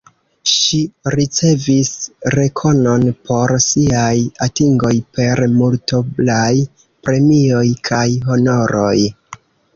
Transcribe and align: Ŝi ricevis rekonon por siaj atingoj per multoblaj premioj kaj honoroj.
Ŝi 0.51 0.77
ricevis 1.15 1.91
rekonon 2.35 3.05
por 3.29 3.53
siaj 3.67 4.15
atingoj 4.47 4.93
per 5.19 5.43
multoblaj 5.61 6.51
premioj 7.11 7.63
kaj 7.93 8.05
honoroj. 8.33 8.99